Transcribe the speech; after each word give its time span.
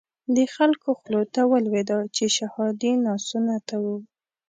د 0.35 0.37
خلکو 0.55 0.89
خولو 0.99 1.21
ته 1.33 1.41
ولويده 1.51 1.99
چې 2.15 2.25
شهادي 2.37 2.93
ناسنته 3.05 3.75
وو. 3.83 3.97